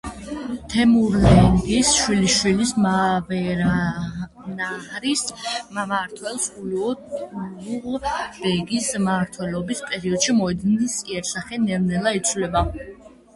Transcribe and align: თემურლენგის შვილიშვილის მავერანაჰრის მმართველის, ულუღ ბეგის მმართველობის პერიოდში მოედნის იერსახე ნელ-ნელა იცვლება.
თემურლენგის 0.73 1.89
შვილიშვილის 1.97 2.71
მავერანაჰრის 2.85 5.23
მმართველის, 5.77 6.49
ულუღ 6.65 8.09
ბეგის 8.41 8.91
მმართველობის 9.03 9.85
პერიოდში 9.91 10.37
მოედნის 10.43 11.01
იერსახე 11.15 11.65
ნელ-ნელა 11.71 12.17
იცვლება. 12.23 12.67